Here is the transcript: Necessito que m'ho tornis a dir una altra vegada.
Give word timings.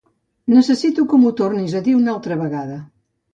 Necessito 0.53 1.05
que 1.11 1.19
m'ho 1.25 1.33
tornis 1.41 1.77
a 1.81 1.83
dir 1.89 1.95
una 1.99 2.11
altra 2.15 2.39
vegada. 2.41 2.81